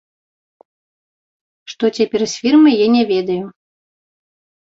Што 1.73 1.85
цяпер 2.01 2.21
з 2.33 2.41
фірмай, 2.45 2.75
я 2.79 2.87
не 2.95 3.03
ведаю. 3.13 3.43